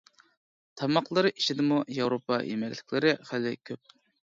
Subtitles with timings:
[0.81, 3.99] تاماقلىرى ئىچىدىمۇ ياۋروپا يېمەكلىكلىرى خېلى كۆپ.